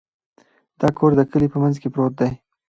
دا 0.79 0.87
کور 0.97 1.11
د 1.15 1.21
کلي 1.31 1.47
په 1.51 1.57
منځ 1.63 1.75
کې 1.81 1.89
پروت 1.93 2.13
دی. 2.21 2.31